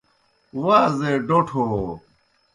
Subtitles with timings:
[0.63, 1.85] وازے ڈوٹھوْ ہو